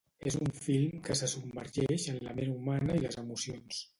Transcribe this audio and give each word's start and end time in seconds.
És 0.29 0.35
un 0.43 0.47
film 0.67 0.95
que 1.07 1.17
se 1.19 1.29
submergeix 1.33 2.07
en 2.15 2.19
la 2.29 2.35
ment 2.39 2.57
humana 2.57 2.99
i 3.01 3.07
les 3.07 3.21
emocions. 3.25 3.87